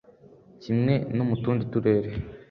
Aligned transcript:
Kimwe 0.63 0.93
no 1.15 1.23
mu 1.29 1.35
tundi 1.43 1.63
turere 1.71 2.09